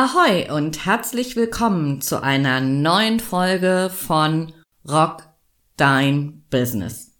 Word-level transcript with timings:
Ahoi 0.00 0.48
und 0.52 0.86
herzlich 0.86 1.34
willkommen 1.34 2.00
zu 2.00 2.22
einer 2.22 2.60
neuen 2.60 3.18
Folge 3.18 3.90
von 3.92 4.52
Rock 4.88 5.28
Dein 5.76 6.44
Business. 6.50 7.18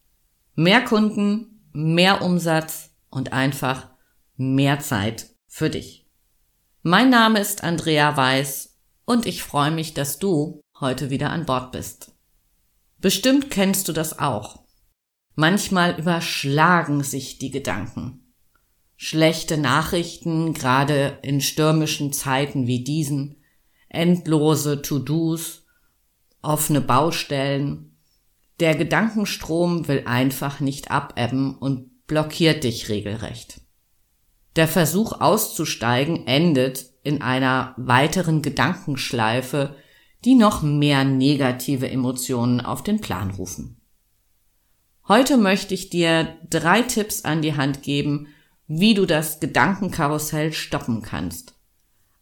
Mehr 0.54 0.84
Kunden, 0.84 1.68
mehr 1.72 2.22
Umsatz 2.22 2.90
und 3.10 3.32
einfach 3.32 3.90
mehr 4.36 4.78
Zeit 4.78 5.26
für 5.48 5.70
dich. 5.70 6.06
Mein 6.82 7.10
Name 7.10 7.40
ist 7.40 7.64
Andrea 7.64 8.16
Weiß 8.16 8.78
und 9.04 9.26
ich 9.26 9.42
freue 9.42 9.72
mich, 9.72 9.94
dass 9.94 10.20
du 10.20 10.60
heute 10.78 11.10
wieder 11.10 11.30
an 11.30 11.46
Bord 11.46 11.72
bist. 11.72 12.12
Bestimmt 12.98 13.50
kennst 13.50 13.88
du 13.88 13.92
das 13.92 14.20
auch. 14.20 14.62
Manchmal 15.34 15.98
überschlagen 15.98 17.02
sich 17.02 17.38
die 17.38 17.50
Gedanken 17.50 18.27
schlechte 19.00 19.56
Nachrichten, 19.56 20.52
gerade 20.52 21.18
in 21.22 21.40
stürmischen 21.40 22.12
Zeiten 22.12 22.66
wie 22.66 22.82
diesen, 22.82 23.36
endlose 23.88 24.82
To-Dos, 24.82 25.64
offene 26.42 26.80
Baustellen. 26.80 27.96
Der 28.58 28.74
Gedankenstrom 28.74 29.86
will 29.86 30.02
einfach 30.04 30.58
nicht 30.58 30.90
abebben 30.90 31.56
und 31.56 32.06
blockiert 32.08 32.64
dich 32.64 32.88
regelrecht. 32.88 33.60
Der 34.56 34.66
Versuch 34.66 35.20
auszusteigen 35.20 36.26
endet 36.26 36.86
in 37.04 37.22
einer 37.22 37.74
weiteren 37.76 38.42
Gedankenschleife, 38.42 39.76
die 40.24 40.34
noch 40.34 40.62
mehr 40.62 41.04
negative 41.04 41.88
Emotionen 41.88 42.60
auf 42.60 42.82
den 42.82 43.00
Plan 43.00 43.30
rufen. 43.30 43.80
Heute 45.06 45.36
möchte 45.36 45.72
ich 45.72 45.88
dir 45.88 46.36
drei 46.50 46.82
Tipps 46.82 47.24
an 47.24 47.42
die 47.42 47.54
Hand 47.54 47.84
geben, 47.84 48.26
wie 48.68 48.94
du 48.94 49.06
das 49.06 49.40
Gedankenkarussell 49.40 50.52
stoppen 50.52 51.02
kannst. 51.02 51.54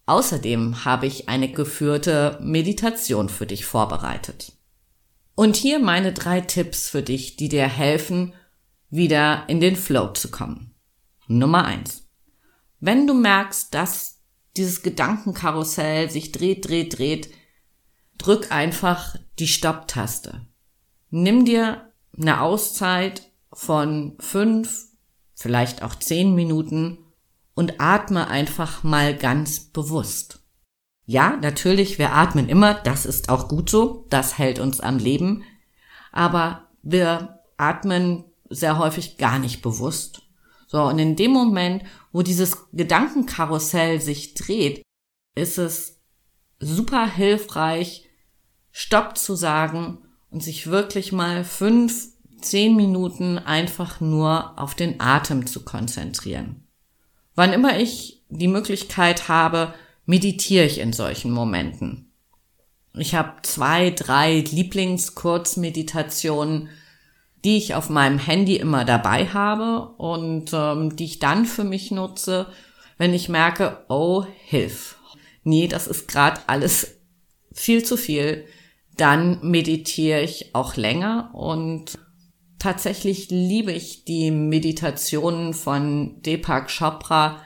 Außerdem 0.07 0.85
habe 0.85 1.07
ich 1.07 1.29
eine 1.29 1.51
geführte 1.51 2.39
Meditation 2.41 3.29
für 3.29 3.47
dich 3.47 3.65
vorbereitet. 3.65 4.53
Und 5.35 5.57
hier 5.57 5.81
meine 5.81 6.13
drei 6.13 6.41
Tipps 6.41 6.89
für 6.89 7.03
dich, 7.03 7.37
die 7.37 7.49
dir 7.49 7.67
helfen, 7.67 8.33
wieder 8.89 9.45
in 9.49 9.61
den 9.61 9.75
Flow 9.75 10.13
zu 10.13 10.31
kommen. 10.31 10.75
Nummer 11.27 11.65
eins: 11.65 12.09
Wenn 12.79 13.09
du 13.09 13.15
merkst, 13.15 13.75
dass 13.75 14.21
dieses 14.57 14.83
Gedankenkarussell 14.83 16.09
sich 16.09 16.31
dreht, 16.31 16.69
dreht, 16.69 16.99
dreht, 16.99 17.31
drück 18.17 18.53
einfach 18.53 19.17
die 19.41 19.49
Stopptaste. 19.49 20.47
Nimm 21.11 21.45
dir 21.45 21.93
eine 22.17 22.41
Auszeit 22.41 23.31
von 23.53 24.17
fünf 24.21 24.87
vielleicht 25.37 25.83
auch 25.83 25.95
zehn 25.95 26.35
Minuten 26.35 26.99
und 27.55 27.81
atme 27.81 28.27
einfach 28.29 28.83
mal 28.83 29.17
ganz 29.17 29.61
bewusst. 29.61 30.41
Ja, 31.05 31.37
natürlich, 31.41 31.99
wir 31.99 32.13
atmen 32.13 32.49
immer, 32.49 32.75
das 32.75 33.07
ist 33.07 33.29
auch 33.29 33.47
gut 33.47 33.71
so, 33.71 34.07
das 34.11 34.39
hält 34.39 34.59
uns 34.59 34.81
am 34.81 34.99
Leben, 34.99 35.45
aber 36.11 36.69
wir 36.83 37.41
atmen 37.57 38.25
sehr 38.49 38.79
häufig 38.79 39.19
gar 39.19 39.39
nicht 39.39 39.63
bewusst. 39.63 40.23
So, 40.67 40.83
und 40.83 40.99
in 40.99 41.15
dem 41.15 41.31
Moment, 41.31 41.85
wo 42.11 42.23
dieses 42.23 42.71
Gedankenkarussell 42.73 44.01
sich 44.01 44.35
dreht, 44.35 44.83
ist 45.37 45.59
es 45.59 46.01
super 46.59 47.07
hilfreich, 47.07 48.09
Stopp 48.73 49.17
zu 49.17 49.37
sagen 49.37 49.99
und 50.31 50.43
sich 50.43 50.67
wirklich 50.67 51.13
mal 51.13 51.45
fünf 51.45 52.09
zehn 52.41 52.77
Minuten 52.77 53.39
einfach 53.39 54.01
nur 54.01 54.59
auf 54.59 54.75
den 54.75 55.01
Atem 55.01 55.47
zu 55.47 55.65
konzentrieren. 55.65 56.65
Wann 57.35 57.53
immer 57.53 57.79
ich 57.79 58.23
die 58.29 58.49
Möglichkeit 58.49 59.29
habe, 59.29 59.75
meditiere 60.07 60.65
ich 60.65 60.79
in 60.79 60.93
solchen 60.93 61.31
Momenten. 61.31 62.11
Ich 62.95 63.15
habe 63.15 63.35
zwei, 63.43 63.91
drei 63.91 64.41
Lieblingskurzmeditationen, 64.41 66.71
die 67.45 67.59
ich 67.59 67.75
auf 67.75 67.91
meinem 67.91 68.19
Handy 68.19 68.57
immer 68.57 68.87
dabei 68.87 69.27
habe 69.27 69.91
und 69.99 70.51
ähm, 70.53 70.97
die 70.97 71.05
ich 71.05 71.19
dann 71.19 71.45
für 71.45 71.65
mich 71.65 71.91
nutze, 71.91 72.47
wenn 72.97 73.13
ich 73.13 73.29
merke, 73.29 73.85
oh, 73.89 74.25
hilf. 74.47 74.97
Nee, 75.45 75.69
das 75.69 75.87
ist 75.87 76.09
gerade 76.09 76.41
alles 76.47 76.97
viel 77.53 77.85
zu 77.85 77.99
viel. 77.99 78.47
Dann 78.97 79.41
meditiere 79.43 80.23
ich 80.23 80.55
auch 80.55 80.77
länger 80.77 81.29
und 81.35 81.99
Tatsächlich 82.67 83.31
liebe 83.31 83.71
ich 83.71 84.05
die 84.07 84.33
Meditationen 84.33 85.55
von 85.55 86.21
Deepak 86.23 86.67
Chopra, 86.67 87.37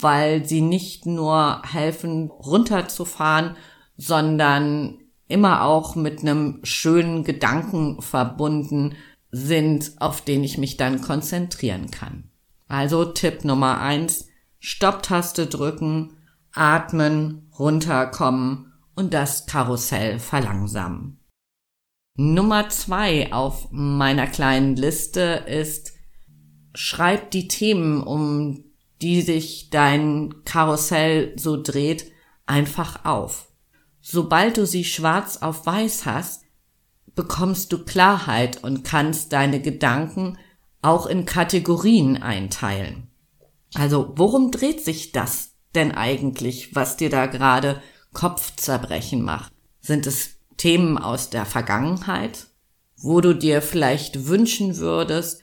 weil 0.00 0.44
sie 0.44 0.60
nicht 0.60 1.04
nur 1.04 1.62
helfen, 1.64 2.30
runterzufahren, 2.30 3.56
sondern 3.96 4.98
immer 5.26 5.64
auch 5.64 5.96
mit 5.96 6.20
einem 6.20 6.60
schönen 6.62 7.24
Gedanken 7.24 8.00
verbunden 8.00 8.94
sind, 9.32 9.94
auf 9.98 10.20
den 10.20 10.44
ich 10.44 10.58
mich 10.58 10.76
dann 10.76 11.00
konzentrieren 11.00 11.90
kann. 11.90 12.30
Also 12.68 13.04
Tipp 13.04 13.44
Nummer 13.44 13.80
eins, 13.80 14.28
Stopptaste 14.60 15.48
drücken, 15.48 16.18
atmen, 16.52 17.50
runterkommen 17.58 18.74
und 18.94 19.12
das 19.12 19.46
Karussell 19.46 20.20
verlangsamen. 20.20 21.18
Nummer 22.16 22.70
zwei 22.70 23.32
auf 23.32 23.68
meiner 23.70 24.26
kleinen 24.26 24.74
Liste 24.74 25.44
ist, 25.46 25.92
schreib 26.74 27.30
die 27.30 27.46
Themen, 27.46 28.02
um 28.02 28.64
die 29.02 29.20
sich 29.20 29.68
dein 29.70 30.34
Karussell 30.44 31.38
so 31.38 31.60
dreht, 31.62 32.10
einfach 32.46 33.04
auf. 33.04 33.48
Sobald 34.00 34.56
du 34.56 34.66
sie 34.66 34.84
schwarz 34.84 35.38
auf 35.38 35.66
weiß 35.66 36.06
hast, 36.06 36.44
bekommst 37.14 37.72
du 37.72 37.84
Klarheit 37.84 38.62
und 38.62 38.84
kannst 38.84 39.32
deine 39.32 39.60
Gedanken 39.60 40.38
auch 40.80 41.06
in 41.06 41.26
Kategorien 41.26 42.22
einteilen. 42.22 43.08
Also, 43.74 44.12
worum 44.16 44.52
dreht 44.52 44.82
sich 44.82 45.12
das 45.12 45.50
denn 45.74 45.92
eigentlich, 45.92 46.74
was 46.74 46.96
dir 46.96 47.10
da 47.10 47.26
gerade 47.26 47.82
Kopfzerbrechen 48.12 49.22
macht? 49.22 49.52
Sind 49.80 50.06
es 50.06 50.35
Themen 50.56 50.98
aus 50.98 51.30
der 51.30 51.44
Vergangenheit, 51.44 52.46
wo 52.96 53.20
du 53.20 53.34
dir 53.34 53.62
vielleicht 53.62 54.26
wünschen 54.26 54.78
würdest, 54.78 55.42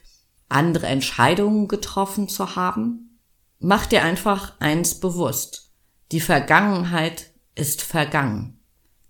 andere 0.49 0.87
Entscheidungen 0.87 1.67
getroffen 1.67 2.27
zu 2.27 2.55
haben? 2.55 3.19
Mach 3.59 3.85
dir 3.85 4.03
einfach 4.03 4.59
eins 4.59 4.99
bewusst. 4.99 5.71
Die 6.11 6.19
Vergangenheit 6.19 7.31
ist 7.55 7.81
vergangen. 7.81 8.59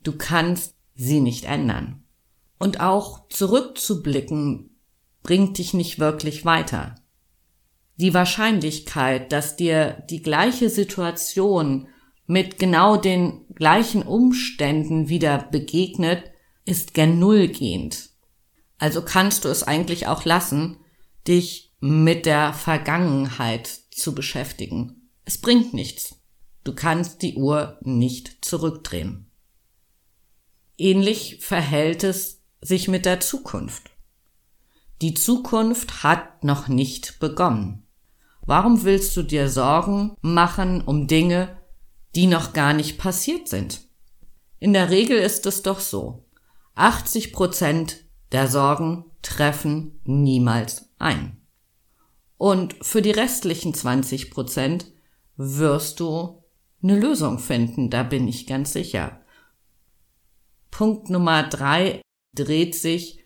Du 0.03 0.17
kannst 0.17 0.75
sie 0.95 1.21
nicht 1.21 1.45
ändern. 1.45 2.03
Und 2.59 2.79
auch 2.79 3.27
zurückzublicken 3.29 4.77
bringt 5.21 5.57
dich 5.57 5.73
nicht 5.73 5.99
wirklich 5.99 6.45
weiter. 6.45 6.95
Die 7.95 8.13
Wahrscheinlichkeit, 8.13 9.31
dass 9.31 9.55
dir 9.55 10.03
die 10.09 10.21
gleiche 10.21 10.69
Situation 10.69 11.87
mit 12.33 12.57
genau 12.57 12.97
den 12.97 13.45
gleichen 13.53 14.01
Umständen 14.01 15.07
wieder 15.07 15.37
begegnet, 15.37 16.31
ist 16.65 16.95
gen 16.95 17.19
Null 17.19 17.47
gehend. 17.47 18.09
Also 18.79 19.03
kannst 19.03 19.45
du 19.45 19.49
es 19.49 19.61
eigentlich 19.61 20.07
auch 20.07 20.25
lassen, 20.25 20.77
dich 21.27 21.75
mit 21.79 22.25
der 22.25 22.53
Vergangenheit 22.53 23.67
zu 23.91 24.15
beschäftigen. 24.15 25.09
Es 25.25 25.37
bringt 25.37 25.75
nichts. 25.75 26.15
Du 26.63 26.73
kannst 26.73 27.21
die 27.21 27.35
Uhr 27.35 27.77
nicht 27.81 28.43
zurückdrehen. 28.43 29.29
Ähnlich 30.75 31.37
verhält 31.39 32.03
es 32.03 32.41
sich 32.61 32.87
mit 32.87 33.05
der 33.05 33.19
Zukunft. 33.19 33.91
Die 35.03 35.13
Zukunft 35.13 36.01
hat 36.01 36.43
noch 36.43 36.67
nicht 36.67 37.19
begonnen. 37.19 37.85
Warum 38.41 38.83
willst 38.85 39.15
du 39.15 39.21
dir 39.21 39.49
Sorgen 39.49 40.15
machen 40.21 40.81
um 40.81 41.05
Dinge, 41.05 41.61
die 42.15 42.27
noch 42.27 42.53
gar 42.53 42.73
nicht 42.73 42.97
passiert 42.97 43.47
sind. 43.47 43.81
In 44.59 44.73
der 44.73 44.89
Regel 44.89 45.17
ist 45.17 45.45
es 45.45 45.61
doch 45.61 45.79
so. 45.79 46.25
80 46.75 47.33
Prozent 47.33 48.05
der 48.31 48.47
Sorgen 48.47 49.05
treffen 49.21 49.99
niemals 50.05 50.89
ein. 50.99 51.41
Und 52.37 52.75
für 52.81 53.01
die 53.01 53.11
restlichen 53.11 53.73
20 53.73 54.31
Prozent 54.31 54.85
wirst 55.37 55.99
du 55.99 56.43
eine 56.81 56.99
Lösung 56.99 57.39
finden, 57.39 57.89
da 57.89 58.03
bin 58.03 58.27
ich 58.27 58.47
ganz 58.47 58.73
sicher. 58.73 59.21
Punkt 60.69 61.09
Nummer 61.09 61.43
drei 61.43 62.01
dreht 62.35 62.75
sich 62.75 63.19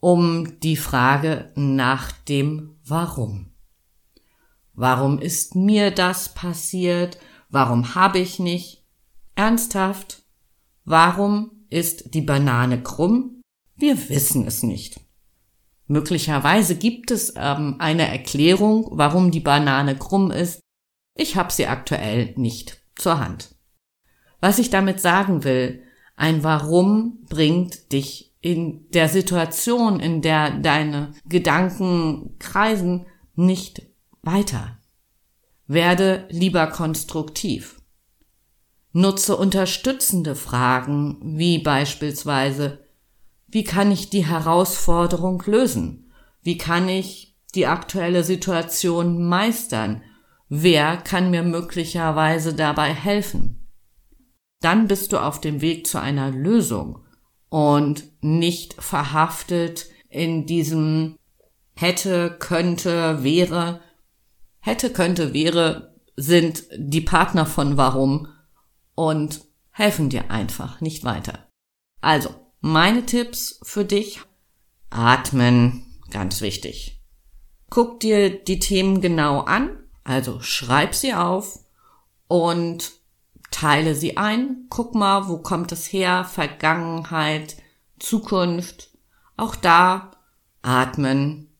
um 0.00 0.58
die 0.60 0.76
Frage 0.76 1.52
nach 1.54 2.12
dem 2.12 2.76
Warum. 2.84 3.52
Warum 4.72 5.18
ist 5.18 5.54
mir 5.54 5.90
das 5.90 6.34
passiert? 6.34 7.18
Warum 7.54 7.94
habe 7.94 8.18
ich 8.18 8.40
nicht? 8.40 8.82
Ernsthaft? 9.36 10.24
Warum 10.84 11.52
ist 11.70 12.12
die 12.12 12.20
Banane 12.20 12.82
krumm? 12.82 13.42
Wir 13.76 14.08
wissen 14.08 14.44
es 14.44 14.64
nicht. 14.64 14.98
Möglicherweise 15.86 16.74
gibt 16.74 17.12
es 17.12 17.32
ähm, 17.36 17.76
eine 17.78 18.08
Erklärung, 18.08 18.88
warum 18.90 19.30
die 19.30 19.38
Banane 19.38 19.96
krumm 19.96 20.32
ist. 20.32 20.58
Ich 21.16 21.36
habe 21.36 21.52
sie 21.52 21.68
aktuell 21.68 22.34
nicht 22.36 22.82
zur 22.96 23.20
Hand. 23.20 23.54
Was 24.40 24.58
ich 24.58 24.70
damit 24.70 25.00
sagen 25.00 25.44
will, 25.44 25.84
ein 26.16 26.42
Warum 26.42 27.24
bringt 27.28 27.92
dich 27.92 28.34
in 28.40 28.90
der 28.90 29.08
Situation, 29.08 30.00
in 30.00 30.22
der 30.22 30.58
deine 30.58 31.12
Gedanken 31.28 32.34
kreisen, 32.40 33.06
nicht 33.36 33.82
weiter. 34.22 34.76
Werde 35.66 36.26
lieber 36.30 36.66
konstruktiv. 36.66 37.80
Nutze 38.92 39.36
unterstützende 39.36 40.36
Fragen, 40.36 41.18
wie 41.22 41.58
beispielsweise, 41.58 42.84
wie 43.48 43.64
kann 43.64 43.90
ich 43.90 44.10
die 44.10 44.26
Herausforderung 44.26 45.42
lösen? 45.46 46.12
Wie 46.42 46.58
kann 46.58 46.88
ich 46.88 47.36
die 47.54 47.66
aktuelle 47.66 48.24
Situation 48.24 49.26
meistern? 49.26 50.02
Wer 50.48 50.96
kann 50.98 51.30
mir 51.30 51.42
möglicherweise 51.42 52.54
dabei 52.54 52.92
helfen? 52.92 53.68
Dann 54.60 54.86
bist 54.86 55.12
du 55.12 55.18
auf 55.18 55.40
dem 55.40 55.60
Weg 55.60 55.86
zu 55.86 56.00
einer 56.00 56.30
Lösung 56.30 57.00
und 57.48 58.04
nicht 58.22 58.74
verhaftet 58.74 59.86
in 60.08 60.46
diesem 60.46 61.16
hätte, 61.76 62.36
könnte, 62.38 63.22
wäre. 63.22 63.80
Hätte, 64.64 64.90
könnte, 64.90 65.34
wäre 65.34 65.94
sind 66.16 66.64
die 66.74 67.02
Partner 67.02 67.44
von 67.44 67.76
warum 67.76 68.28
und 68.94 69.42
helfen 69.70 70.08
dir 70.08 70.30
einfach 70.30 70.80
nicht 70.80 71.04
weiter. 71.04 71.50
Also, 72.00 72.30
meine 72.62 73.04
Tipps 73.04 73.60
für 73.62 73.84
dich. 73.84 74.22
Atmen, 74.88 75.84
ganz 76.10 76.40
wichtig. 76.40 77.02
Guck 77.68 78.00
dir 78.00 78.42
die 78.42 78.58
Themen 78.58 79.02
genau 79.02 79.40
an, 79.40 79.68
also 80.02 80.40
schreib 80.40 80.94
sie 80.94 81.12
auf 81.12 81.58
und 82.26 82.92
teile 83.50 83.94
sie 83.94 84.16
ein. 84.16 84.64
Guck 84.70 84.94
mal, 84.94 85.28
wo 85.28 85.42
kommt 85.42 85.72
es 85.72 85.92
her? 85.92 86.24
Vergangenheit, 86.24 87.56
Zukunft. 87.98 88.96
Auch 89.36 89.56
da 89.56 90.12
atmen. 90.62 91.53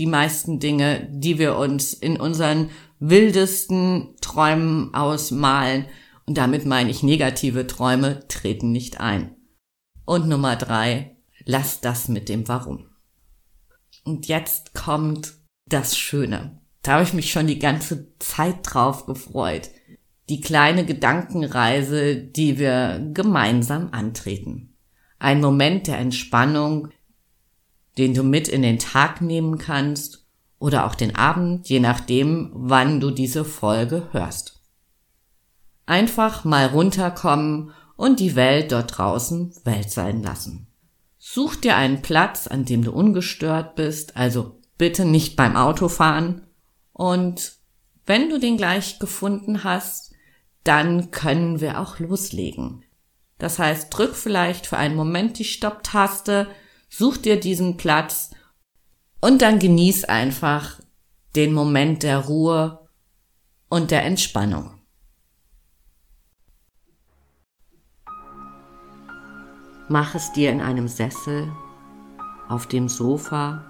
Die 0.00 0.06
meisten 0.06 0.60
Dinge, 0.60 1.06
die 1.12 1.38
wir 1.38 1.56
uns 1.56 1.92
in 1.92 2.18
unseren 2.18 2.70
wildesten 3.00 4.16
Träumen 4.22 4.94
ausmalen, 4.94 5.84
und 6.24 6.38
damit 6.38 6.64
meine 6.64 6.90
ich 6.90 7.02
negative 7.02 7.66
Träume, 7.66 8.26
treten 8.26 8.72
nicht 8.72 8.98
ein. 8.98 9.36
Und 10.06 10.26
Nummer 10.26 10.56
drei, 10.56 11.18
lass 11.44 11.82
das 11.82 12.08
mit 12.08 12.30
dem 12.30 12.48
Warum. 12.48 12.86
Und 14.04 14.26
jetzt 14.26 14.72
kommt 14.74 15.34
das 15.68 15.98
Schöne. 15.98 16.62
Da 16.80 16.92
habe 16.92 17.02
ich 17.02 17.12
mich 17.12 17.30
schon 17.30 17.46
die 17.46 17.58
ganze 17.58 18.16
Zeit 18.20 18.60
drauf 18.62 19.04
gefreut. 19.04 19.68
Die 20.30 20.40
kleine 20.40 20.86
Gedankenreise, 20.86 22.16
die 22.16 22.58
wir 22.58 23.06
gemeinsam 23.12 23.90
antreten. 23.92 24.78
Ein 25.18 25.42
Moment 25.42 25.88
der 25.88 25.98
Entspannung, 25.98 26.88
den 28.00 28.14
du 28.14 28.22
mit 28.22 28.48
in 28.48 28.62
den 28.62 28.78
Tag 28.78 29.20
nehmen 29.20 29.58
kannst 29.58 30.26
oder 30.58 30.86
auch 30.86 30.94
den 30.94 31.16
Abend, 31.16 31.68
je 31.68 31.80
nachdem, 31.80 32.50
wann 32.54 32.98
du 32.98 33.10
diese 33.10 33.44
Folge 33.44 34.08
hörst. 34.12 34.62
Einfach 35.84 36.44
mal 36.44 36.66
runterkommen 36.66 37.72
und 37.96 38.18
die 38.18 38.36
Welt 38.36 38.72
dort 38.72 38.96
draußen 38.96 39.52
Welt 39.64 39.90
sein 39.90 40.22
lassen. 40.22 40.66
Such 41.18 41.56
dir 41.56 41.76
einen 41.76 42.00
Platz, 42.00 42.46
an 42.46 42.64
dem 42.64 42.82
du 42.82 42.90
ungestört 42.90 43.74
bist, 43.74 44.16
also 44.16 44.58
bitte 44.78 45.04
nicht 45.04 45.36
beim 45.36 45.54
Autofahren. 45.54 46.46
Und 46.94 47.58
wenn 48.06 48.30
du 48.30 48.40
den 48.40 48.56
gleich 48.56 48.98
gefunden 48.98 49.62
hast, 49.62 50.14
dann 50.64 51.10
können 51.10 51.60
wir 51.60 51.78
auch 51.78 51.98
loslegen. 51.98 52.82
Das 53.36 53.58
heißt, 53.58 53.94
drück 53.94 54.14
vielleicht 54.14 54.66
für 54.66 54.78
einen 54.78 54.96
Moment 54.96 55.38
die 55.38 55.44
Stopptaste, 55.44 56.46
such 56.90 57.18
dir 57.18 57.40
diesen 57.40 57.76
Platz 57.76 58.30
und 59.20 59.40
dann 59.40 59.58
genieß 59.58 60.04
einfach 60.04 60.80
den 61.36 61.54
Moment 61.54 62.02
der 62.02 62.18
Ruhe 62.18 62.88
und 63.68 63.90
der 63.90 64.04
Entspannung. 64.04 64.74
Mach 69.88 70.14
es 70.14 70.32
dir 70.32 70.50
in 70.50 70.60
einem 70.60 70.88
Sessel, 70.88 71.50
auf 72.48 72.66
dem 72.66 72.88
Sofa 72.88 73.64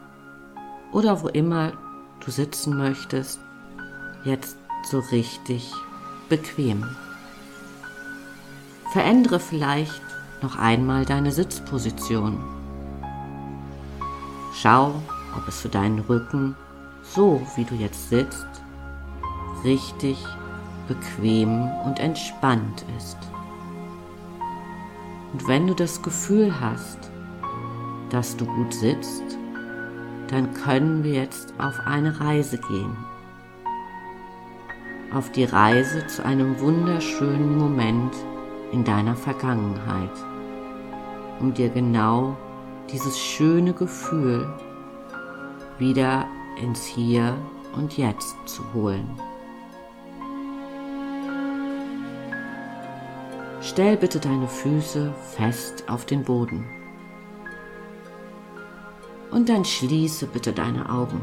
oder 0.92 1.22
wo 1.22 1.28
immer 1.28 1.72
du 2.24 2.30
sitzen 2.30 2.76
möchtest, 2.76 3.40
jetzt 4.24 4.56
so 4.90 4.98
richtig 4.98 5.70
bequem. 6.28 6.84
Verändere 8.92 9.38
vielleicht 9.38 10.02
noch 10.42 10.56
einmal 10.56 11.04
deine 11.04 11.32
Sitzposition. 11.32 12.59
Schau, 14.62 15.00
ob 15.38 15.48
es 15.48 15.60
für 15.60 15.70
deinen 15.70 16.00
Rücken, 16.00 16.54
so 17.02 17.40
wie 17.56 17.64
du 17.64 17.74
jetzt 17.76 18.10
sitzt, 18.10 18.46
richtig 19.64 20.18
bequem 20.86 21.66
und 21.86 21.98
entspannt 21.98 22.84
ist. 22.98 23.16
Und 25.32 25.48
wenn 25.48 25.66
du 25.66 25.74
das 25.74 26.02
Gefühl 26.02 26.52
hast, 26.60 27.10
dass 28.10 28.36
du 28.36 28.44
gut 28.44 28.74
sitzt, 28.74 29.38
dann 30.28 30.52
können 30.52 31.04
wir 31.04 31.14
jetzt 31.14 31.54
auf 31.58 31.80
eine 31.86 32.20
Reise 32.20 32.58
gehen. 32.58 32.94
Auf 35.14 35.32
die 35.32 35.44
Reise 35.44 36.06
zu 36.06 36.22
einem 36.22 36.60
wunderschönen 36.60 37.56
Moment 37.56 38.14
in 38.72 38.84
deiner 38.84 39.16
Vergangenheit, 39.16 40.12
um 41.40 41.54
dir 41.54 41.70
genau 41.70 42.36
dieses 42.92 43.18
schöne 43.18 43.72
Gefühl 43.72 44.48
wieder 45.78 46.26
ins 46.60 46.84
Hier 46.84 47.36
und 47.74 47.96
Jetzt 47.96 48.36
zu 48.46 48.62
holen. 48.74 49.08
Stell 53.62 53.96
bitte 53.96 54.18
deine 54.18 54.48
Füße 54.48 55.12
fest 55.36 55.84
auf 55.88 56.04
den 56.04 56.24
Boden. 56.24 56.64
Und 59.30 59.48
dann 59.48 59.64
schließe 59.64 60.26
bitte 60.26 60.52
deine 60.52 60.90
Augen. 60.90 61.20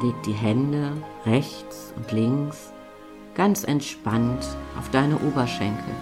Leg 0.00 0.14
die 0.24 0.32
Hände 0.32 0.92
rechts 1.26 1.92
und 1.96 2.10
links 2.12 2.72
ganz 3.34 3.64
entspannt 3.64 4.46
auf 4.78 4.90
deine 4.90 5.18
Oberschenkel. 5.18 5.94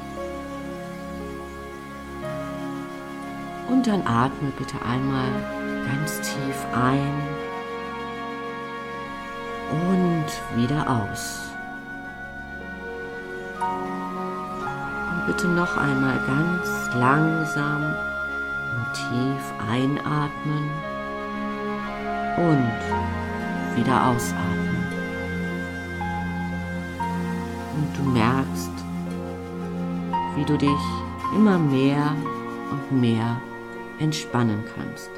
Und 3.69 3.87
dann 3.87 4.07
atme 4.07 4.51
bitte 4.59 4.77
einmal 4.85 5.29
ganz 5.87 6.21
tief 6.21 6.67
ein 6.75 7.13
und 9.71 10.61
wieder 10.61 10.89
aus. 10.89 11.45
bitte 15.27 15.49
noch 15.49 15.77
einmal 15.77 16.19
ganz 16.27 16.95
langsam 16.95 17.83
und 17.83 18.95
tief 18.95 19.43
einatmen 19.71 20.71
und 22.37 23.77
wieder 23.77 24.07
ausatmen. 24.07 24.87
Und 27.77 27.99
du 27.99 28.03
merkst, 28.11 28.73
wie 30.37 30.45
du 30.45 30.57
dich 30.57 30.71
immer 31.35 31.59
mehr 31.59 32.15
und 32.71 33.01
mehr 33.01 33.37
entspannen 33.99 34.65
kannst. 34.75 35.11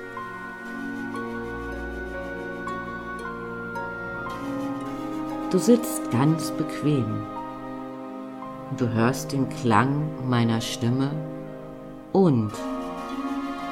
Du 5.51 5.59
sitzt 5.59 6.11
ganz 6.11 6.51
bequem 6.51 7.27
Du 8.77 8.89
hörst 8.89 9.33
den 9.33 9.49
Klang 9.49 10.11
meiner 10.29 10.61
Stimme 10.61 11.11
und 12.13 12.51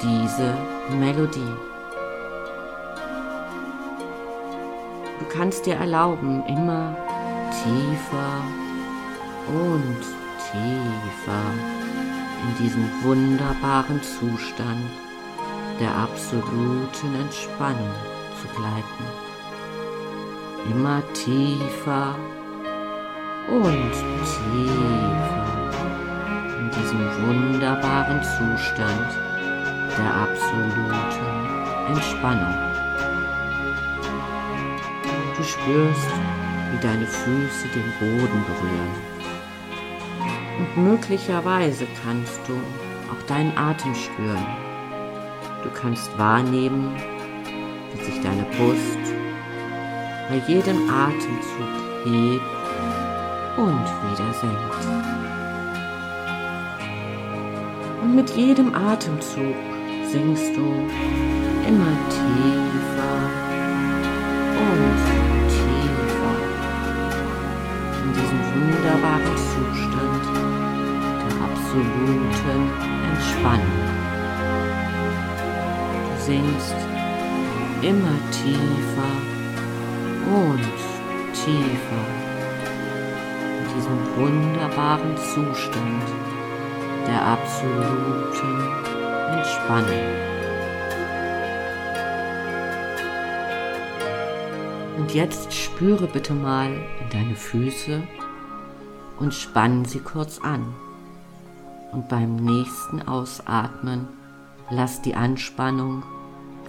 diese 0.01 0.53
Melodie. 0.97 1.53
Du 5.19 5.25
kannst 5.31 5.65
dir 5.65 5.75
erlauben, 5.75 6.43
immer 6.47 6.95
tiefer 7.51 8.41
und 9.49 9.99
tiefer 10.49 11.84
in 12.43 12.63
diesen 12.63 12.89
wunderbaren 13.03 14.01
Zustand 14.01 14.85
der 15.79 15.93
absoluten 15.95 17.15
Entspannung 17.21 17.93
zu 18.41 18.47
gleiten. 18.55 19.05
Immer 20.71 21.01
tiefer 21.13 22.15
und 23.49 23.91
tiefer 24.23 25.45
in 26.59 26.71
diesem 26.71 27.27
wunderbaren 27.27 28.21
Zustand 28.23 29.09
der 29.97 30.13
absoluten 30.13 31.45
Entspannung. 31.87 32.55
Du 35.37 35.43
spürst, 35.43 36.09
wie 36.71 36.81
deine 36.81 37.05
Füße 37.05 37.67
den 37.67 37.91
Boden 37.99 38.43
berühren. 38.45 39.14
Möglicherweise 40.75 41.87
kannst 42.03 42.41
du 42.47 42.53
auch 42.53 43.25
deinen 43.27 43.57
Atem 43.57 43.95
spüren. 43.95 44.45
Du 45.63 45.69
kannst 45.69 46.17
wahrnehmen, 46.17 46.93
wie 47.93 48.03
sich 48.03 48.21
deine 48.21 48.43
Brust 48.57 48.99
bei 50.27 50.41
jedem 50.47 50.89
Atemzug 50.89 51.71
hebt 52.03 52.41
und 53.55 53.85
wieder 54.11 54.33
senkt. 54.33 54.85
Und 58.01 58.15
mit 58.15 58.29
jedem 58.31 58.75
Atemzug 58.75 59.55
sinkst 60.11 60.57
du 60.57 60.73
immer 61.69 61.95
tiefer 62.09 63.15
und 64.59 64.97
tiefer 65.47 66.35
in 68.03 68.13
diesen 68.13 68.39
wunderbaren 68.53 69.37
Zustand 69.37 70.54
absoluten 71.75 72.69
Entspannung. 73.11 73.79
Du 76.09 76.23
sinkst 76.23 76.75
immer 77.81 78.17
tiefer 78.31 79.11
und 80.33 80.61
tiefer 81.33 82.05
in 83.59 83.75
diesem 83.75 83.99
wunderbaren 84.15 85.17
Zustand 85.17 86.03
der 87.07 87.21
absoluten 87.21 88.53
Entspannung. 89.37 90.35
Und 94.97 95.13
jetzt 95.13 95.53
spüre 95.53 96.07
bitte 96.07 96.33
mal 96.33 96.71
in 96.71 97.09
deine 97.11 97.35
Füße 97.35 98.01
und 99.19 99.33
spann 99.33 99.83
sie 99.83 99.99
kurz 99.99 100.39
an. 100.39 100.73
Und 101.91 102.09
beim 102.09 102.35
nächsten 102.35 103.07
Ausatmen 103.07 104.07
lass 104.69 105.01
die 105.01 105.15
Anspannung 105.15 106.03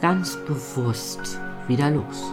ganz 0.00 0.36
bewusst 0.46 1.40
wieder 1.68 1.90
los. 1.90 2.32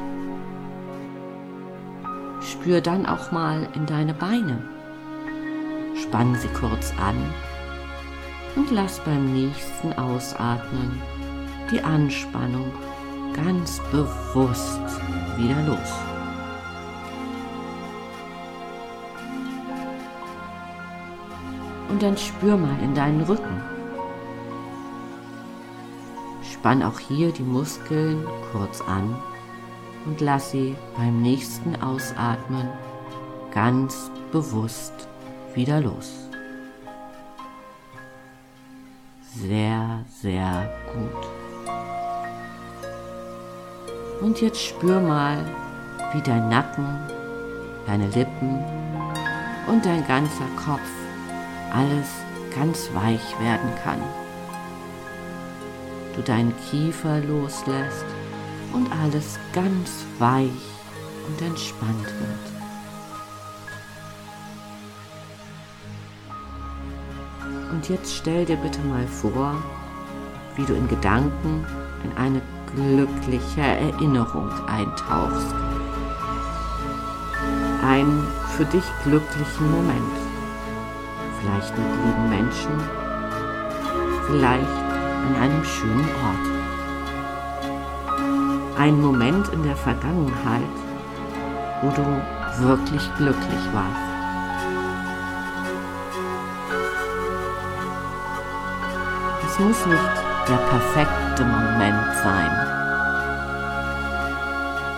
Spür 2.42 2.82
dann 2.82 3.06
auch 3.06 3.32
mal 3.32 3.68
in 3.74 3.86
deine 3.86 4.14
Beine. 4.14 4.64
Spann 5.96 6.36
sie 6.36 6.50
kurz 6.50 6.94
an 7.00 7.16
und 8.56 8.72
lass 8.72 9.00
beim 9.00 9.34
nächsten 9.34 9.94
Ausatmen 9.94 11.02
die 11.72 11.82
Anspannung 11.82 12.72
ganz 13.34 13.80
bewusst 13.92 14.82
wieder 15.38 15.62
los. 15.66 16.13
Und 21.94 22.02
dann 22.02 22.18
spür 22.18 22.58
mal 22.58 22.76
in 22.82 22.96
deinen 22.96 23.22
Rücken. 23.22 23.62
Spann 26.42 26.82
auch 26.82 26.98
hier 26.98 27.32
die 27.32 27.44
Muskeln 27.44 28.26
kurz 28.52 28.82
an 28.82 29.16
und 30.08 30.20
lass 30.20 30.50
sie 30.50 30.76
beim 30.98 31.22
nächsten 31.22 31.80
Ausatmen 31.84 32.68
ganz 33.52 34.10
bewusst 34.32 35.08
wieder 35.54 35.82
los. 35.82 36.28
Sehr, 39.36 40.04
sehr 40.08 40.74
gut. 40.96 41.28
Und 44.20 44.42
jetzt 44.42 44.66
spür 44.66 45.00
mal, 45.00 45.46
wie 46.12 46.22
dein 46.24 46.50
Nacken, 46.50 46.88
deine 47.86 48.08
Lippen 48.08 48.64
und 49.68 49.86
dein 49.86 50.08
ganzer 50.08 50.48
Kopf 50.66 51.03
alles 51.74 52.08
ganz 52.56 52.90
weich 52.94 53.40
werden 53.40 53.70
kann. 53.84 54.00
Du 56.16 56.22
deinen 56.22 56.54
Kiefer 56.70 57.20
loslässt 57.22 58.06
und 58.72 58.88
alles 59.02 59.40
ganz 59.54 60.06
weich 60.20 60.50
und 61.28 61.42
entspannt 61.42 62.06
wird. 62.06 62.54
Und 67.72 67.90
jetzt 67.90 68.16
stell 68.16 68.46
dir 68.46 68.58
bitte 68.58 68.80
mal 68.82 69.08
vor, 69.08 69.56
wie 70.56 70.66
du 70.66 70.74
in 70.74 70.88
Gedanken 70.88 71.66
in 72.04 72.16
eine 72.18 72.42
glückliche 72.76 73.62
Erinnerung 73.62 74.52
eintauchst. 74.68 75.56
Einen 77.84 78.28
für 78.56 78.66
dich 78.66 78.86
glücklichen 79.04 79.72
Moment. 79.72 80.23
Vielleicht 81.44 81.78
mit 81.78 81.88
lieben 82.06 82.30
Menschen, 82.30 82.72
vielleicht 84.28 84.64
an 85.28 85.36
einem 85.42 85.64
schönen 85.66 86.08
Ort 86.24 86.54
ein 88.78 89.02
Moment 89.02 89.50
in 89.50 89.62
der 89.64 89.76
Vergangenheit, 89.76 90.64
wo 91.82 91.90
du 91.90 92.66
wirklich 92.66 93.04
glücklich 93.18 93.74
warst. 93.74 94.14
Es 99.46 99.60
muss 99.60 99.86
nicht 99.86 100.14
der 100.48 100.58
perfekte 100.70 101.44
Moment 101.44 102.16
sein. 102.24 102.52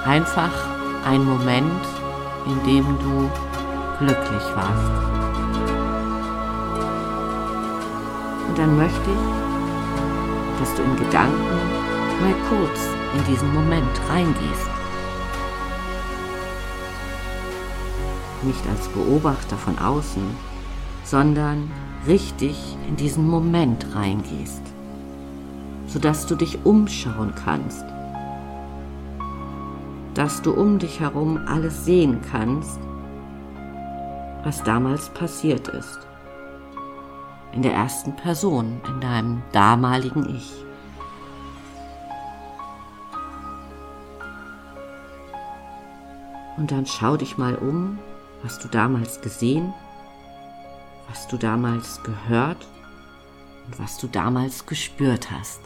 Einfach 0.05 0.51
ein 1.07 1.23
Moment, 1.25 1.85
in 2.45 2.63
dem 2.63 2.85
du 2.99 3.31
glücklich 3.99 4.55
warst. 4.55 5.24
Und 8.55 8.61
dann 8.61 8.77
möchte 8.77 9.11
ich, 9.11 10.59
dass 10.61 10.73
du 10.75 10.81
in 10.81 10.95
Gedanken 10.95 11.59
mal 12.21 12.33
kurz 12.47 12.87
in 13.13 13.25
diesen 13.29 13.53
Moment 13.53 13.99
reingehst. 14.07 14.69
Nicht 18.43 18.65
als 18.69 18.87
Beobachter 18.87 19.57
von 19.57 19.77
außen, 19.77 20.23
sondern 21.03 21.69
richtig 22.07 22.77
in 22.87 22.95
diesen 22.95 23.29
Moment 23.29 23.93
reingehst, 23.93 24.61
sodass 25.87 26.25
du 26.25 26.35
dich 26.35 26.57
umschauen 26.63 27.33
kannst, 27.35 27.83
dass 30.13 30.41
du 30.41 30.53
um 30.53 30.79
dich 30.79 31.01
herum 31.01 31.41
alles 31.45 31.83
sehen 31.83 32.21
kannst, 32.31 32.79
was 34.45 34.63
damals 34.63 35.09
passiert 35.09 35.67
ist. 35.67 36.07
In 37.55 37.61
der 37.61 37.73
ersten 37.73 38.15
Person, 38.15 38.81
in 38.87 39.01
deinem 39.01 39.41
damaligen 39.51 40.35
Ich. 40.35 40.65
Und 46.57 46.71
dann 46.71 46.85
schau 46.85 47.17
dich 47.17 47.37
mal 47.37 47.55
um, 47.55 47.99
was 48.43 48.59
du 48.59 48.67
damals 48.67 49.21
gesehen, 49.21 49.73
was 51.09 51.27
du 51.27 51.37
damals 51.37 52.01
gehört 52.03 52.67
und 53.65 53.79
was 53.79 53.97
du 53.97 54.07
damals 54.07 54.65
gespürt 54.65 55.31
hast. 55.31 55.61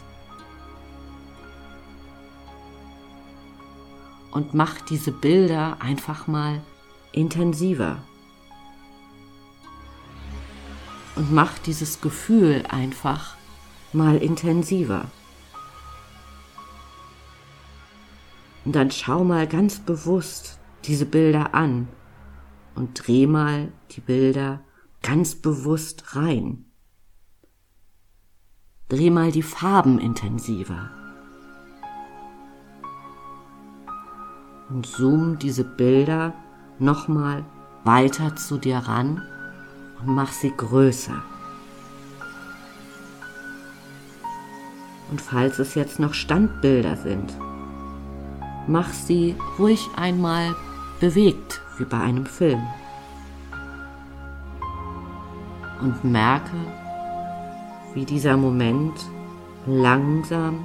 Und 4.31 4.53
mach 4.53 4.79
diese 4.81 5.11
Bilder 5.11 5.77
einfach 5.79 6.27
mal 6.27 6.61
intensiver. 7.11 7.97
Und 11.19 11.33
mach 11.33 11.59
dieses 11.59 11.99
Gefühl 11.99 12.63
einfach 12.69 13.35
mal 13.91 14.15
intensiver. 14.19 15.11
Und 18.63 18.73
dann 18.73 18.89
schau 18.89 19.25
mal 19.25 19.45
ganz 19.45 19.79
bewusst 19.79 20.59
diese 20.85 21.05
Bilder 21.05 21.53
an 21.53 21.89
und 22.73 23.05
dreh 23.05 23.27
mal 23.27 23.69
die 23.91 23.99
Bilder 23.99 24.61
ganz 25.01 25.35
bewusst 25.35 26.15
rein. 26.15 26.63
Dreh 28.87 29.09
mal 29.09 29.33
die 29.33 29.43
Farben 29.43 29.99
intensiver. 29.99 30.89
Und 34.69 34.85
zoom 34.85 35.37
diese 35.37 35.65
Bilder 35.65 36.33
nochmal 36.79 37.43
weiter 37.83 38.37
zu 38.37 38.57
dir 38.57 38.77
ran 38.77 39.21
und 39.99 40.15
mach 40.15 40.31
sie 40.31 40.51
größer. 40.55 41.21
Und 45.11 45.21
falls 45.21 45.59
es 45.59 45.75
jetzt 45.75 45.99
noch 45.99 46.13
Standbilder 46.13 46.95
sind, 46.95 47.33
mach 48.67 48.89
sie 48.89 49.35
ruhig 49.57 49.87
einmal 49.95 50.55
bewegt 50.99 51.61
wie 51.77 51.85
bei 51.85 51.99
einem 51.99 52.25
Film. 52.25 52.61
Und 55.81 56.03
merke, 56.03 56.57
wie 57.93 58.05
dieser 58.05 58.37
Moment 58.37 58.93
langsam 59.65 60.59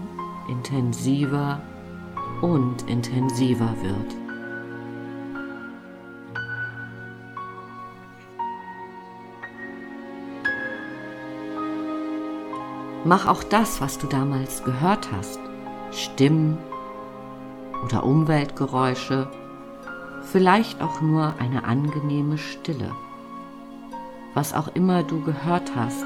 intensiver 0.48 1.60
und 2.42 2.82
intensiver 2.88 3.74
wird. 3.82 4.24
Mach 13.04 13.26
auch 13.26 13.44
das, 13.44 13.82
was 13.82 13.99
du 13.99 14.06
damals 14.06 14.64
gehört 14.64 15.11
hast. 15.12 15.38
Stimmen 15.92 16.56
oder 17.84 18.02
Umweltgeräusche, 18.02 19.28
vielleicht 20.23 20.80
auch 20.80 21.02
nur 21.02 21.34
eine 21.38 21.64
angenehme 21.64 22.38
Stille. 22.38 22.90
Was 24.32 24.54
auch 24.54 24.68
immer 24.68 25.02
du 25.02 25.23
gehört 25.23 25.76
hast, 25.76 26.04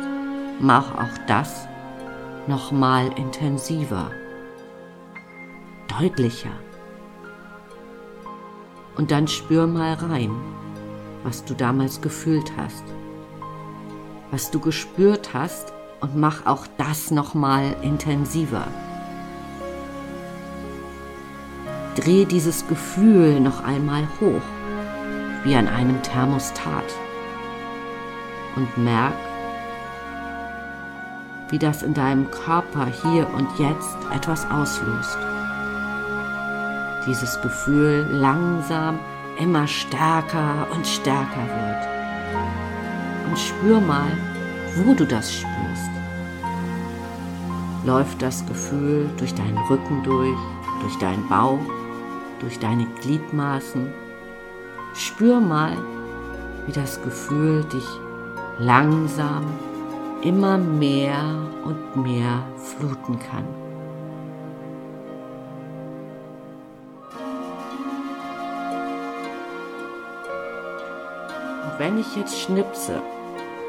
mach 0.60 0.92
auch 0.96 1.18
das 1.28 1.68
nochmal 2.48 3.12
intensiver, 3.16 4.10
deutlicher. 5.86 6.50
Und 8.96 9.12
dann 9.12 9.28
spür 9.28 9.68
mal 9.68 9.94
rein, 9.94 10.32
was 11.22 11.44
du 11.44 11.54
damals 11.54 12.00
gefühlt 12.00 12.52
hast, 12.56 12.82
was 14.32 14.50
du 14.50 14.58
gespürt 14.58 15.32
hast 15.32 15.72
und 16.00 16.16
mach 16.16 16.46
auch 16.46 16.66
das 16.76 17.10
nochmal 17.10 17.76
intensiver. 17.82 18.66
Dreh 21.96 22.24
dieses 22.24 22.66
Gefühl 22.68 23.40
noch 23.40 23.64
einmal 23.64 24.06
hoch, 24.20 24.42
wie 25.44 25.54
an 25.54 25.66
einem 25.66 26.00
Thermostat. 26.02 26.84
Und 28.56 28.78
merk, 28.78 29.14
wie 31.50 31.58
das 31.58 31.82
in 31.82 31.94
deinem 31.94 32.30
Körper 32.30 32.86
hier 32.86 33.28
und 33.34 33.48
jetzt 33.58 33.96
etwas 34.14 34.48
auslöst. 34.50 35.18
Dieses 37.06 37.40
Gefühl 37.40 38.06
langsam 38.10 38.98
immer 39.38 39.66
stärker 39.66 40.66
und 40.74 40.86
stärker 40.86 41.46
wird. 41.46 41.88
Und 43.28 43.38
spür 43.38 43.80
mal, 43.80 44.10
wo 44.76 44.94
du 44.94 45.06
das 45.06 45.32
spürst. 45.32 45.90
Läuft 47.84 48.22
das 48.22 48.44
Gefühl 48.46 49.08
durch 49.18 49.34
deinen 49.34 49.58
Rücken 49.70 50.02
durch, 50.02 50.38
durch 50.80 50.98
deinen 50.98 51.28
Bauch, 51.28 51.60
durch 52.40 52.58
deine 52.58 52.86
Gliedmaßen. 53.00 53.92
Spür 54.94 55.40
mal, 55.40 55.76
wie 56.66 56.72
das 56.72 57.02
Gefühl 57.02 57.64
dich 57.64 57.86
langsam 58.58 59.44
immer 60.22 60.58
mehr 60.58 61.22
und 61.64 62.02
mehr 62.02 62.42
fluten 62.56 63.18
kann. 63.18 63.44
Und 71.64 71.78
wenn 71.78 71.98
ich 71.98 72.16
jetzt 72.16 72.38
schnipse, 72.38 73.00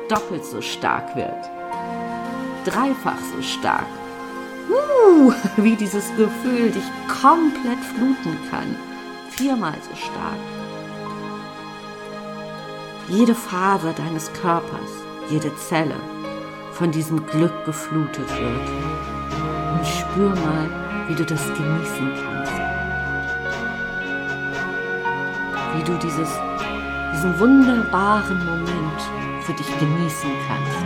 doppelt 0.09 0.45
so 0.45 0.61
stark 0.61 1.15
wird. 1.15 1.49
Dreifach 2.65 3.19
so 3.35 3.41
stark. 3.41 3.87
Uh, 4.69 5.31
wie 5.57 5.75
dieses 5.75 6.09
Gefühl 6.17 6.71
dich 6.71 6.83
komplett 7.21 7.79
fluten 7.95 8.37
kann. 8.49 8.75
Viermal 9.29 9.75
so 9.89 9.95
stark. 9.95 10.39
Jede 13.07 13.33
Faser 13.33 13.93
deines 13.93 14.31
Körpers, 14.33 14.91
jede 15.29 15.55
Zelle 15.55 15.95
von 16.73 16.91
diesem 16.91 17.25
Glück 17.25 17.65
geflutet 17.65 18.29
wird. 18.29 18.69
Und 19.73 19.85
spür 19.85 20.29
mal, 20.29 20.69
wie 21.07 21.15
du 21.15 21.25
das 21.25 21.43
genießen 21.47 22.13
kannst. 22.15 22.53
Wie 25.75 25.83
du 25.83 25.97
dieses, 25.97 26.29
diesen 27.19 27.37
wunderbaren 27.37 28.45
Moment 28.45 29.01
für 29.41 29.51
dich 29.51 29.67
genießen 29.77 30.29
kannst. 30.47 30.77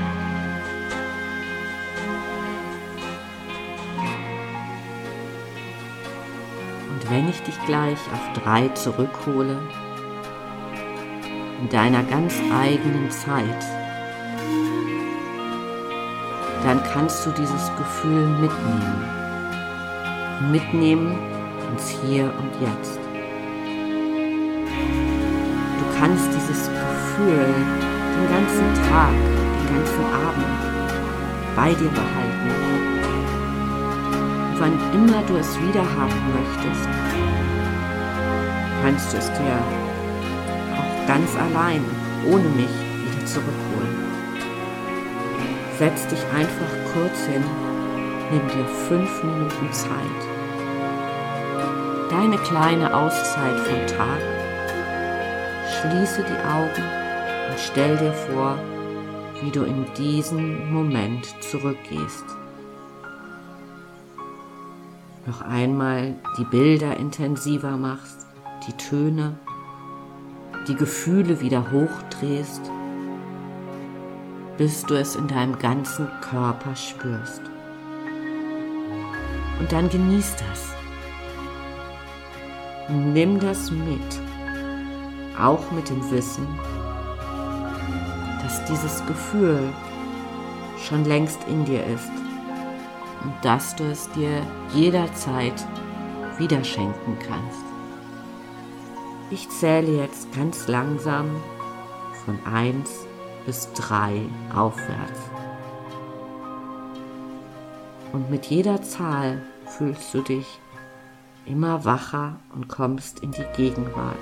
Und 6.89 7.11
wenn 7.11 7.29
ich 7.29 7.39
dich 7.43 7.53
gleich 7.67 7.99
auf 8.11 8.41
drei 8.41 8.67
zurückhole, 8.69 9.59
in 11.61 11.69
deiner 11.69 12.01
ganz 12.01 12.33
eigenen 12.51 13.11
Zeit, 13.11 13.63
dann 16.63 16.81
kannst 16.91 17.27
du 17.27 17.31
dieses 17.31 17.71
Gefühl 17.77 18.25
mitnehmen. 18.39 19.05
Mitnehmen 20.51 21.15
ins 21.71 21.89
Hier 21.89 22.33
und 22.39 22.59
Jetzt. 22.59 23.02
Kannst 26.03 26.27
dieses 26.35 26.67
Gefühl 26.67 27.47
den 27.47 28.27
ganzen 28.29 28.67
Tag, 28.91 29.15
den 29.15 29.73
ganzen 29.73 30.03
Abend 30.11 30.59
bei 31.55 31.69
dir 31.69 31.89
behalten. 31.91 32.49
Und 34.51 34.59
wann 34.59 34.75
immer 34.93 35.23
du 35.25 35.37
es 35.37 35.57
wieder 35.61 35.79
haben 35.79 36.19
möchtest, 36.35 36.89
kannst 38.83 39.13
du 39.13 39.17
es 39.17 39.27
dir 39.27 39.55
auch 40.75 41.07
ganz 41.07 41.29
allein, 41.37 41.81
ohne 42.29 42.49
mich, 42.49 42.75
wieder 43.05 43.25
zurückholen. 43.25 43.95
Setz 45.79 46.05
dich 46.07 46.23
einfach 46.35 46.93
kurz 46.93 47.17
hin, 47.27 47.43
nimm 48.29 48.45
dir 48.49 48.67
fünf 48.89 49.23
Minuten 49.23 49.71
Zeit. 49.71 50.21
Deine 52.09 52.37
kleine 52.39 52.93
Auszeit 52.93 53.57
vom 53.57 53.87
Tag. 53.87 54.42
Schließe 55.83 56.23
die 56.23 56.47
Augen 56.47 56.83
und 57.49 57.59
stell 57.59 57.97
dir 57.97 58.13
vor, 58.13 58.57
wie 59.41 59.51
du 59.51 59.63
in 59.63 59.85
diesen 59.97 60.71
Moment 60.71 61.25
zurückgehst. 61.43 62.23
Noch 65.25 65.41
einmal 65.41 66.15
die 66.37 66.45
Bilder 66.45 66.95
intensiver 66.95 67.75
machst, 67.75 68.27
die 68.65 68.71
Töne, 68.77 69.35
die 70.69 70.75
Gefühle 70.75 71.41
wieder 71.41 71.69
hochdrehst, 71.69 72.61
bis 74.57 74.85
du 74.85 74.93
es 74.93 75.17
in 75.17 75.27
deinem 75.27 75.59
ganzen 75.59 76.07
Körper 76.21 76.77
spürst. 76.77 77.41
Und 79.59 79.69
dann 79.69 79.89
genieß 79.89 80.37
das. 80.37 80.75
Nimm 82.87 83.41
das 83.41 83.69
mit, 83.69 84.21
auch 85.39 85.71
mit 85.71 85.89
dem 85.89 86.09
Wissen, 86.11 86.47
dass 88.41 88.65
dieses 88.65 89.05
Gefühl 89.05 89.69
schon 90.87 91.05
längst 91.05 91.39
in 91.47 91.65
dir 91.65 91.85
ist 91.85 92.11
und 93.23 93.33
dass 93.41 93.75
du 93.75 93.83
es 93.85 94.09
dir 94.11 94.41
jederzeit 94.73 95.65
wieder 96.37 96.63
schenken 96.63 97.17
kannst. 97.19 97.63
Ich 99.31 99.49
zähle 99.49 100.01
jetzt 100.01 100.33
ganz 100.35 100.67
langsam 100.67 101.29
von 102.25 102.37
1 102.45 103.07
bis 103.45 103.71
3 103.73 104.21
aufwärts. 104.55 105.19
Und 108.11 108.29
mit 108.29 108.45
jeder 108.45 108.81
Zahl 108.81 109.41
fühlst 109.65 110.13
du 110.13 110.21
dich 110.21 110.59
immer 111.45 111.83
wacher 111.83 112.35
und 112.53 112.67
kommst 112.67 113.21
in 113.21 113.31
die 113.31 113.45
Gegenwart, 113.55 114.15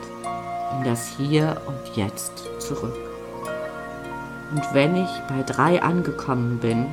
in 0.77 0.84
das 0.84 1.07
Hier 1.17 1.62
und 1.67 1.95
Jetzt 1.95 2.43
zurück. 2.60 2.97
Und 4.51 4.73
wenn 4.73 4.95
ich 4.95 5.10
bei 5.29 5.43
drei 5.43 5.81
angekommen 5.81 6.60
bin, 6.60 6.88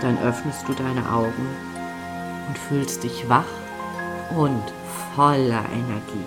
dann 0.00 0.18
öffnest 0.18 0.66
du 0.66 0.72
deine 0.72 1.10
Augen 1.12 1.46
und 2.48 2.58
fühlst 2.58 3.02
dich 3.04 3.28
wach 3.28 3.44
und 4.36 4.62
voller 5.14 5.64
Energie. 5.72 6.24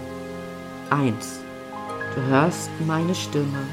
Eins, 0.89 1.39
du 2.13 2.22
hörst 2.22 2.69
meine 2.86 3.15
Stimme 3.15 3.65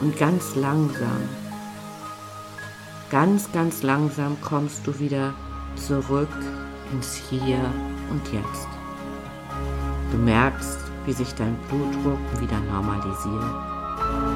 und 0.00 0.18
ganz 0.18 0.54
langsam, 0.56 1.28
ganz, 3.10 3.50
ganz 3.52 3.82
langsam 3.82 4.36
kommst 4.42 4.86
du 4.86 4.98
wieder 4.98 5.32
zurück 5.76 6.28
ins 6.92 7.14
Hier 7.14 7.60
und 8.10 8.22
Jetzt. 8.32 8.68
Du 10.10 10.18
merkst, 10.18 10.78
wie 11.06 11.12
sich 11.12 11.34
dein 11.34 11.56
Blutdruck 11.68 12.40
wieder 12.40 12.58
normalisiert 12.60 13.54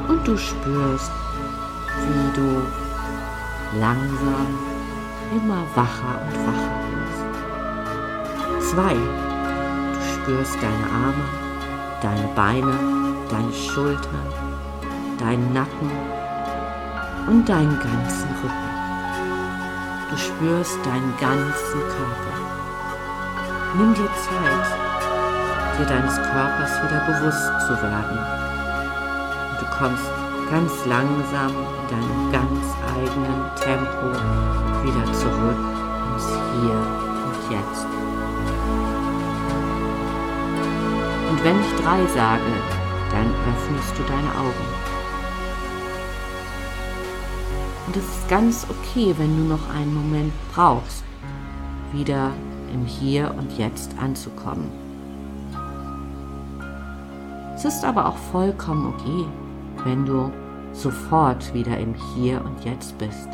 und 0.09 0.26
du 0.26 0.37
spürst, 0.37 1.12
wie 2.07 2.40
du 2.40 2.62
langsam 3.81 4.46
immer 5.33 5.62
wacher 5.74 6.20
und 6.26 6.35
wacher 6.46 6.72
wirst. 8.59 8.70
Zwei, 8.70 8.94
du 8.94 10.00
spürst 10.14 10.57
deine 10.57 10.87
Arme, 11.04 11.24
deine 12.02 12.28
Beine, 12.35 12.74
deine 13.31 13.52
Schultern, 13.52 14.33
deinen 15.18 15.52
Nacken 15.52 15.90
und 17.26 17.48
deinen 17.48 17.78
ganzen 17.78 18.28
Rücken. 18.42 18.68
Du 20.11 20.16
spürst 20.16 20.78
deinen 20.85 21.14
ganzen 21.20 21.81
Körper. 21.81 22.38
Nimm 23.76 23.92
dir 23.92 24.07
Zeit, 24.07 24.88
dir 25.78 25.86
deines 25.86 26.16
Körpers 26.16 26.82
wieder 26.82 27.00
bewusst 27.06 27.66
zu 27.66 27.82
werden 27.82 28.48
kommst 29.78 30.10
ganz 30.50 30.72
langsam 30.86 31.50
in 31.50 31.88
deinem 31.88 32.32
ganz 32.32 32.64
eigenen 32.96 33.44
Tempo 33.54 34.10
wieder 34.82 35.12
zurück 35.12 35.56
ins 36.14 36.26
Hier 36.26 36.78
und 37.24 37.52
Jetzt. 37.52 37.86
Und 41.30 41.44
wenn 41.44 41.60
ich 41.60 41.84
drei 41.84 42.04
sage, 42.12 42.42
dann 43.12 43.26
öffnest 43.52 43.98
du 43.98 44.02
deine 44.02 44.30
Augen. 44.30 44.66
Und 47.86 47.96
es 47.96 48.02
ist 48.02 48.28
ganz 48.28 48.66
okay, 48.68 49.14
wenn 49.16 49.36
du 49.36 49.44
noch 49.44 49.70
einen 49.74 49.94
Moment 49.94 50.32
brauchst, 50.52 51.04
wieder 51.92 52.32
im 52.72 52.84
Hier 52.84 53.32
und 53.38 53.56
Jetzt 53.56 53.92
anzukommen. 53.98 54.88
Es 57.59 57.64
ist 57.64 57.85
aber 57.85 58.07
auch 58.07 58.16
vollkommen 58.16 58.87
okay, 58.87 59.27
wenn 59.83 60.07
du 60.07 60.31
sofort 60.73 61.53
wieder 61.55 61.77
im 61.77 61.92
Hier 61.92 62.40
und 62.44 62.64
Jetzt 62.64 62.97
bist. 62.99 63.29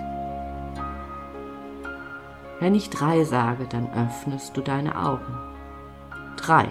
Wenn 2.58 2.74
ich 2.74 2.88
drei 2.88 3.22
sage, 3.24 3.66
dann 3.68 3.86
öffnest 3.92 4.56
du 4.56 4.62
deine 4.62 4.98
Augen. 4.98 5.36
Drei. 6.38 6.66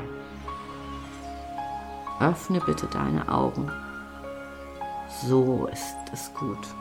Öffne 2.19 2.59
bitte 2.59 2.87
deine 2.87 3.29
Augen. 3.29 3.71
So 5.21 5.67
ist 5.71 5.95
es 6.11 6.33
gut. 6.33 6.73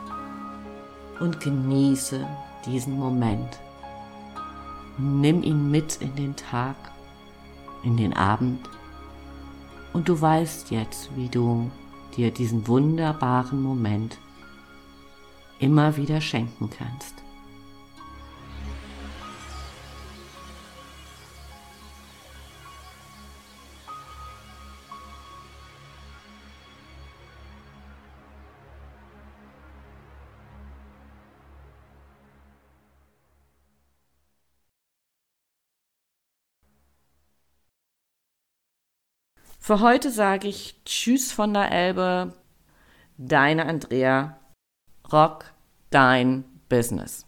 Und 1.19 1.39
genieße 1.39 2.25
diesen 2.65 2.97
Moment. 2.97 3.59
Nimm 4.97 5.43
ihn 5.43 5.69
mit 5.69 5.97
in 5.97 6.15
den 6.15 6.35
Tag, 6.35 6.75
in 7.83 7.95
den 7.95 8.17
Abend. 8.17 8.67
Und 9.93 10.09
du 10.09 10.19
weißt 10.19 10.71
jetzt, 10.71 11.15
wie 11.15 11.29
du 11.29 11.69
dir 12.17 12.31
diesen 12.31 12.67
wunderbaren 12.67 13.61
Moment 13.61 14.17
immer 15.59 15.95
wieder 15.95 16.19
schenken 16.19 16.69
kannst. 16.69 17.22
Für 39.73 39.79
heute 39.79 40.11
sage 40.11 40.47
ich 40.47 40.75
Tschüss 40.85 41.31
von 41.31 41.51
der 41.51 41.71
Elbe, 41.71 42.31
deine 43.17 43.65
Andrea, 43.65 44.37
Rock 45.11 45.45
dein 45.89 46.43
Business. 46.69 47.25